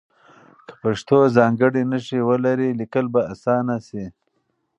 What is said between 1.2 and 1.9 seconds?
ځانګړې